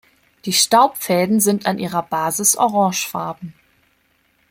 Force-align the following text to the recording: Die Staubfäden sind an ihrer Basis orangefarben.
Die 0.45 0.53
Staubfäden 0.53 1.39
sind 1.39 1.67
an 1.67 1.77
ihrer 1.77 2.01
Basis 2.01 2.55
orangefarben. 2.57 3.53